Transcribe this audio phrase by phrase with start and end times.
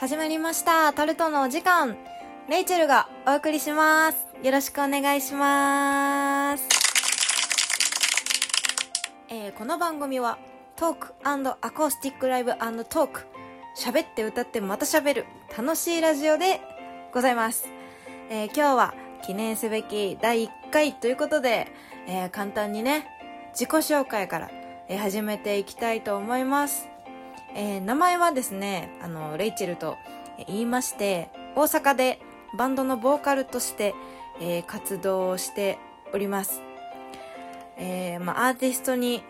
[0.00, 0.94] 始まりました。
[0.94, 1.94] タルトのお時間。
[2.48, 4.28] レイチェルがお送りします。
[4.42, 6.66] よろしくお願いします。
[9.28, 10.38] えー、この番組は
[10.76, 13.26] トークアコースティックライブトーク
[13.76, 15.26] 喋って歌ってまた喋る。
[15.54, 16.62] 楽しいラジオで
[17.12, 17.68] ございます、
[18.30, 20.94] えー、今日は記念すべき第1回。
[20.94, 21.68] ということで、
[22.06, 23.06] えー、簡単にね
[23.52, 24.50] 自己紹介から、
[24.88, 26.89] え始めていきたいと思います。
[27.54, 29.96] えー、名前はですね、あの、レイチェルと
[30.46, 32.20] 言いまして、大阪で
[32.56, 33.94] バンドのボーカルとして、
[34.40, 35.78] えー、活動して
[36.12, 36.62] おります。
[37.76, 39.22] えー、まあ、アーティストに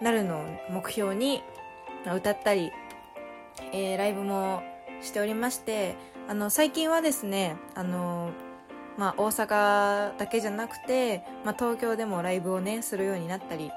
[0.00, 1.42] なるのを目標に、
[2.04, 2.70] ま、歌ったり、
[3.72, 4.62] えー、ライブも
[5.00, 5.96] しておりまして、
[6.28, 8.30] あの、最近はですね、あの、
[8.96, 13.70] まあ、大阪だけじゃなくて、まあ、東京でもライブをね、するようになったり、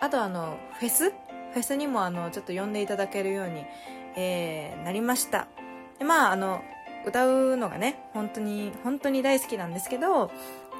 [0.00, 1.12] あとあの、フェス
[1.52, 3.64] フェスにもあのちょっと呼んでいただけるように、
[4.16, 5.46] えー、なりました。
[5.98, 6.62] でまああの
[7.06, 10.30] 歌うのがね本当に本当に大好きなんですけど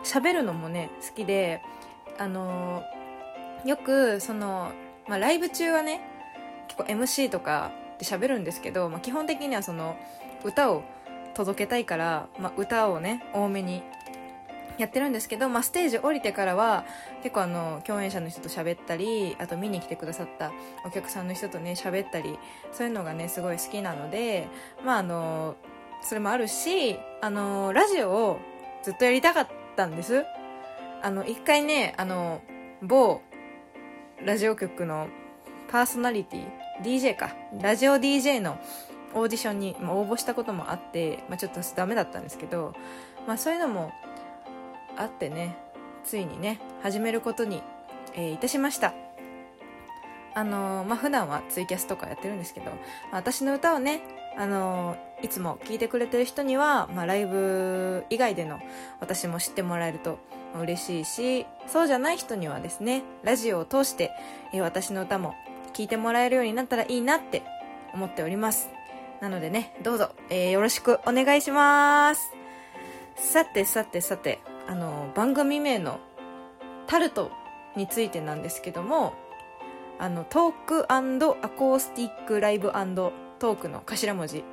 [0.05, 1.63] 喋るのもね好きで
[2.19, 2.83] あの
[3.65, 4.73] よくその、
[5.09, 6.01] まあ、ライブ中はね
[6.69, 9.97] 結構 MC とかで喋るんですけど、まあ、基本的にはその
[10.45, 10.83] 歌を
[11.35, 13.83] 届けたいから、まあ、歌をね多めに
[14.79, 16.85] やってるんですけど、まあ、ステージ降りてからは
[17.23, 20.53] 結構あの共演者の人と喋ったりあと見に来てくださった
[20.87, 22.39] お客さんの人とね喋ったり
[22.73, 24.49] そういうのがねすごい好きなので
[24.85, 25.57] まああの
[26.03, 28.39] それもあるしあのラジオを
[28.83, 30.25] ずっとやりたかったんです。
[31.03, 32.41] あの一回ねあの
[32.83, 33.21] 某
[34.25, 35.09] ラジオ局の
[35.71, 36.47] パーソナリティ
[36.83, 38.59] DJ かラジオ DJ の
[39.15, 42.75] オーディションに、ま、応募したこともあって、まあ、ちょっとダメだったんですけど、
[43.27, 43.93] まあ、そういうのも
[44.99, 45.57] あってね
[46.05, 47.63] ついにね始めることに、
[48.15, 48.95] えー、いたしました。
[50.35, 52.73] あのー、まあ普段はツイキャスとかやってるんですけど、ま
[53.13, 54.03] あ、私の歌をね
[54.37, 58.61] あのー、いつも聴いてくれてる人には、まあ、ライブ以外での
[59.01, 60.19] 私も知ってもらえると
[60.61, 64.13] 嬉しいしそうじゃない人にはですねラジオを通して、
[64.53, 65.35] えー、私の歌も
[65.73, 67.43] 聴いてもらえるようになったらいいなって
[67.93, 68.69] 思っております。
[69.21, 72.31] なのでねどうぞ、えー、よろしくお願いします。
[73.17, 75.99] さてさてさてあの番組名の
[76.87, 77.31] タルト
[77.75, 79.15] についてなんですけども
[79.99, 81.01] あのトークア
[81.49, 84.45] コースティックライブトークの頭文字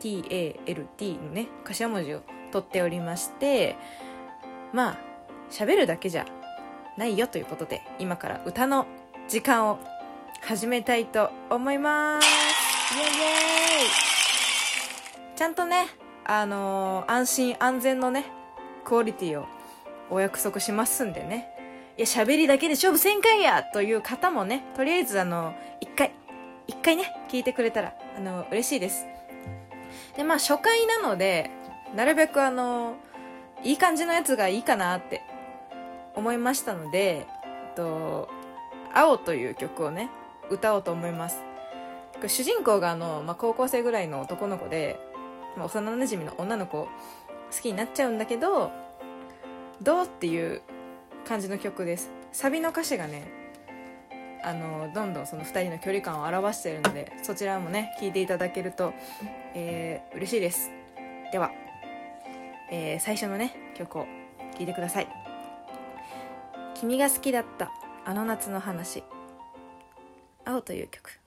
[0.00, 3.76] TALT のね頭文字を取っておりまして
[4.72, 4.98] まあ
[5.50, 6.26] 喋るだけじゃ
[6.96, 8.86] ないよということで今から歌の
[9.28, 9.78] 時間を
[10.40, 12.26] 始めたいと思います。
[12.96, 13.14] イエイイエ
[15.34, 15.36] イ。
[15.36, 15.86] ちゃんとね
[16.24, 18.24] あのー、安心安全のね
[18.84, 19.46] クオリティを
[20.10, 21.48] お約束しますんでね。
[21.96, 26.12] いや、喋りだけで勝負せんかいやという方もね、とりあえずあの、一回、
[26.66, 29.06] 一回ね、聞いてくれたら、あの、嬉しいです。
[30.16, 31.50] で、まあ、初回なので、
[31.94, 32.96] なるべくあの、
[33.64, 35.22] いい感じのやつがいいかなって
[36.14, 38.28] 思いましたので、えっと、
[38.94, 40.10] 青という曲をね、
[40.50, 41.42] 歌おうと思います。
[42.26, 44.98] 主人公があの、まあ、高校生ぐらいの男の子で、
[45.56, 46.90] まあ、幼馴染の女の子好
[47.62, 48.72] きになっちゃうんだけど、
[49.82, 50.62] どうっていう
[51.26, 52.10] 感じの曲です。
[52.32, 53.30] サビの歌詞がね
[54.42, 58.92] あのどんどんその2人の距離感を表してるのでそちらもね聴いていただけると、
[59.54, 60.70] えー、嬉しいです。
[61.32, 61.50] では、
[62.70, 64.06] えー、最初のね曲を
[64.56, 65.08] 聴いてください
[66.74, 67.70] 「君が好きだった
[68.04, 69.02] あの夏の話」
[70.44, 71.20] 青という曲。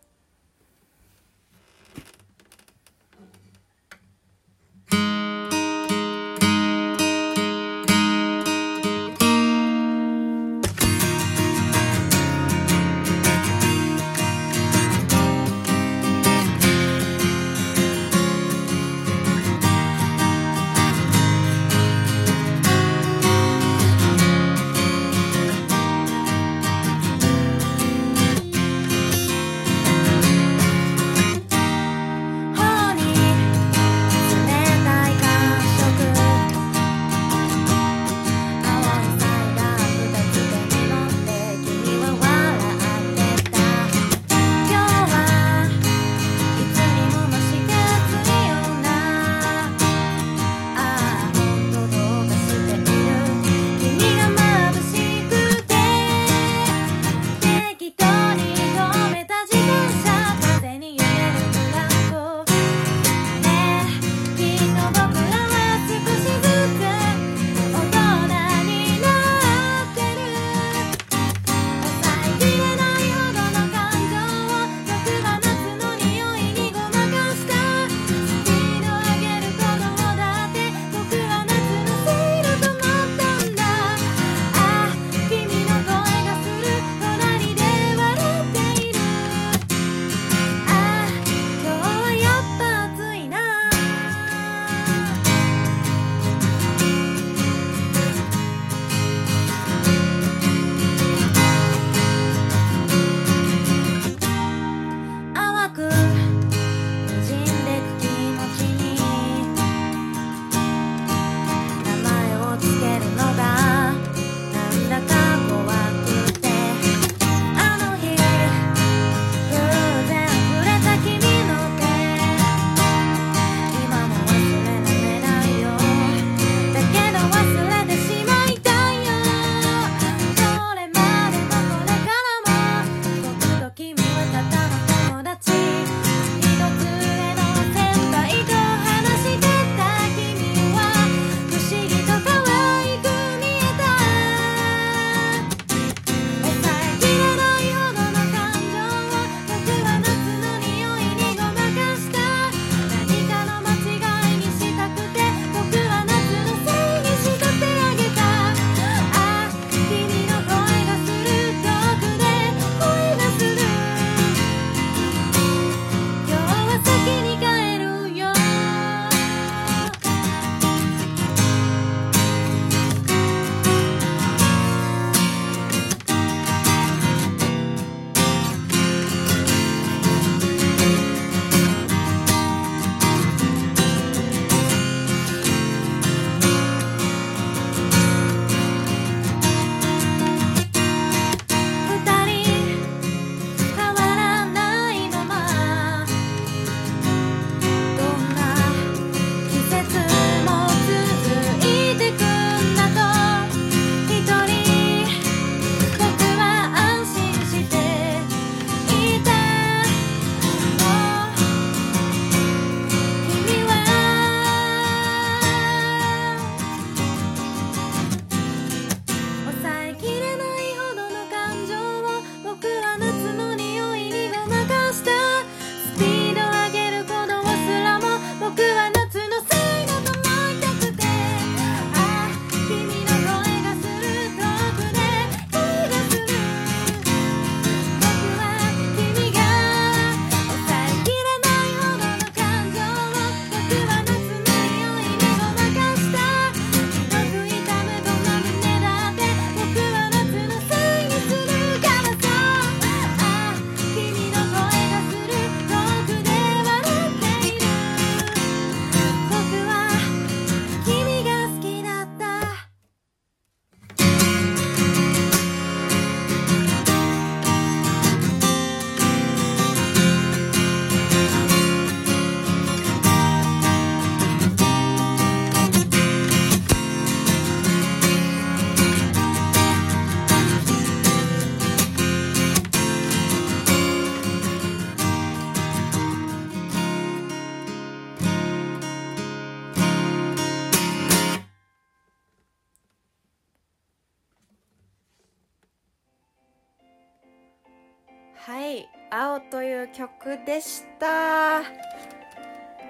[299.50, 301.62] という曲でした。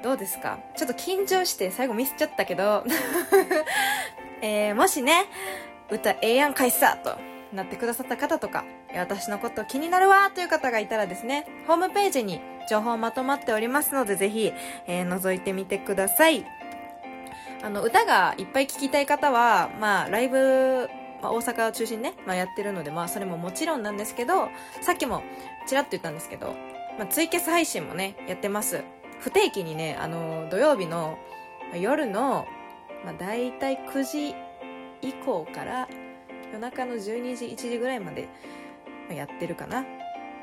[0.03, 0.59] どうですか？
[0.75, 2.83] ちょっと緊張して最後ミスっちゃったけど、
[4.41, 5.25] えー、もしね
[5.89, 7.17] 歌ええやんかいさと
[7.53, 8.63] なってくださった方とか
[8.95, 14.53] 私のこと気になるわという方がいたらですねホームページに情報まとまっておりますのでぜひ、
[14.87, 16.45] えー、覗いてみてください。
[17.63, 20.89] あの歌がいっぱい聴きたい方はまあライブ
[21.21, 24.49] まあ、大阪を中心にね、まあ、やってるので、まあ、それももちろんなんですけど、
[24.81, 25.23] さっきも
[25.67, 26.55] ちらっと言ったんですけど、
[26.97, 28.83] まあ、ツイキャス配信もね、やってます。
[29.19, 31.17] 不定期にね、あの、土曜日の
[31.79, 32.47] 夜の、
[33.05, 34.35] まあ、大体9時
[35.01, 35.87] 以降から
[36.51, 38.27] 夜中の12時、1時ぐらいまで
[39.09, 39.81] やってるかな。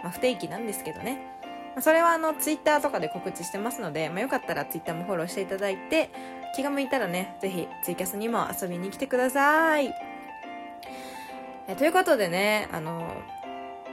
[0.03, 1.21] まあ、不定期なんですけどね。
[1.75, 6.11] まあそれはあの、ツイッターとかで告知してますので、まあ、よかったらツイッターもフォローしていただいて、
[6.55, 10.08] 気が向いたらね、ぜひツイキャスにも遊びに来てください。
[11.69, 13.23] えということでね、あの、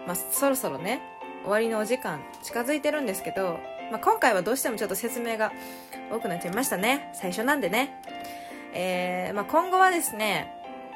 [0.07, 1.01] まあ、そろそろね、
[1.43, 3.59] 終わりのお時間近づいてるんですけど、
[3.91, 5.51] まあ、今回はどうしてもちょっと説明が
[6.09, 7.11] 多くなっちゃいましたね。
[7.13, 8.01] 最初なんでね。
[8.73, 10.53] えー、まあ、今後はですね、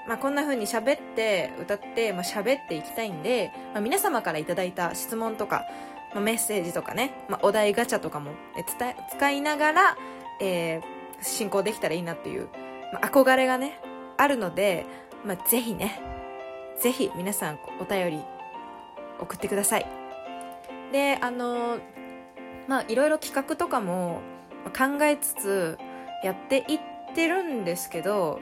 [0.08, 5.66] まあ、こんな風に喋って歌って、まあ、喋っていきたいんで、まあ、皆様からいただいた質問とか、
[6.14, 9.98] まあ、メッセージとかね、まあ、お題ガチャとかも伝え使いながら、
[10.42, 12.48] えー、進行できたらいいなっていう、
[12.94, 13.80] まあ、憧れがね、
[14.16, 14.86] あるので、
[15.26, 16.19] まあ、ぜひね、
[16.82, 18.24] ぜひ皆さんお便り
[19.20, 19.86] 送ってください。
[20.92, 21.78] であの
[22.68, 24.22] まあいろいろ企画とかも
[24.78, 25.78] 考えつつ
[26.24, 26.80] やっていっ
[27.16, 28.40] てるんですけど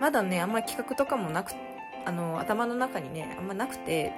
[0.00, 1.52] まだねあんまり企画とかもなく
[2.04, 4.12] あの頭の中にねあんまなくて、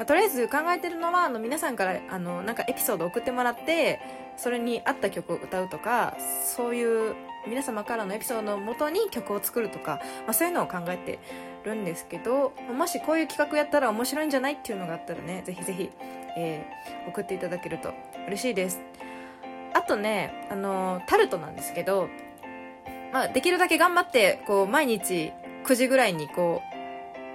[0.00, 4.00] まあ、とりあえず考えてるのはあの皆さんからあのなんかエピソード送ってもらって
[4.38, 6.16] それに合った曲を歌うとか
[6.46, 7.14] そういう
[7.46, 11.18] 皆様からのエピソードをもとに曲を作るとか、まあ、そういうのを考えて
[11.66, 15.90] るんですけどもしこういう企画やったら面白いんじゃないっていうのがあったらねぜひぜひ、
[16.34, 17.92] えー、送っていただけると
[18.26, 18.80] 嬉しいです。
[19.74, 22.08] あとねあのタルトなんですけど、
[23.12, 25.34] まあ、できるだけ頑張ってこう毎日
[25.66, 26.79] 9時ぐらいにこう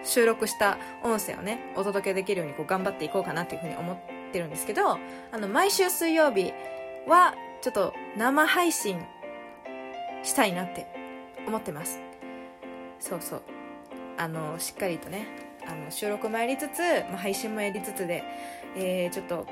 [0.05, 3.97] 収録した音声をねお届けできるようにこう頑張っていこうかなっていうふうに思っ
[4.31, 4.99] てるんですけどあ
[5.37, 6.53] の毎週水曜日
[7.07, 9.01] はちょっと生配信
[10.23, 10.87] したいなって
[11.47, 11.99] 思ってます。
[12.99, 13.41] そうそう。
[14.17, 15.27] あのしっかりとね
[15.67, 16.79] あの収録もやりつつ、
[17.11, 18.23] ま、配信もやりつつで、
[18.75, 19.45] えー、ちょっと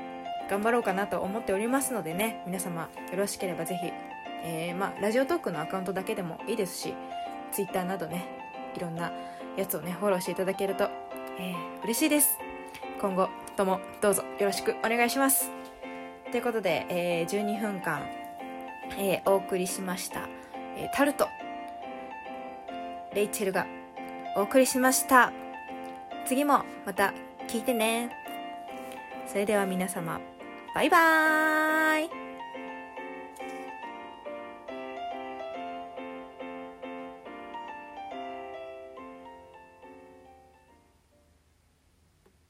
[0.48, 3.90] 頑張ろうかなと思っておりますのでね皆様よろしければぜひ、
[4.44, 6.94] えー、ま、ラジオトークのアカウントだけでもいいですし
[7.52, 8.26] Twitter などね
[8.76, 9.12] いろんな
[9.56, 10.84] やつをねフォローしていただけると、
[11.38, 12.38] えー、嬉しいです。
[13.00, 15.50] 今後ともどうぞよろしくお願いします。
[16.30, 18.02] ということで、えー、12分間、
[18.98, 20.28] えー、お送りしました、
[20.76, 21.28] えタルト。
[23.14, 23.66] レイチェルが
[24.36, 25.32] お送りしました。
[26.26, 27.14] 次もまた
[27.48, 28.10] 聞いてね。
[29.26, 30.20] それでは皆様
[30.74, 32.23] バイバーイ。